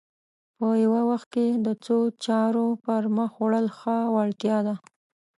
[0.57, 4.75] په یوه وخت کې د څو چارو پر مخ وړل ښه وړتیا ده